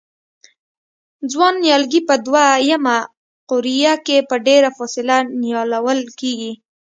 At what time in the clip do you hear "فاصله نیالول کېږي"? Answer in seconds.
4.77-6.51